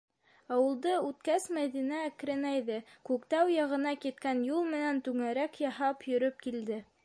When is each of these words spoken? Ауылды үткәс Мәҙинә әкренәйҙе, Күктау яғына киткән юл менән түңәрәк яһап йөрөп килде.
Ауылды 0.53 0.93
үткәс 1.09 1.45
Мәҙинә 1.57 1.99
әкренәйҙе, 2.07 2.79
Күктау 3.11 3.53
яғына 3.59 3.95
киткән 4.07 4.43
юл 4.49 4.67
менән 4.73 5.03
түңәрәк 5.09 5.65
яһап 5.69 6.11
йөрөп 6.13 6.45
килде. 6.49 6.85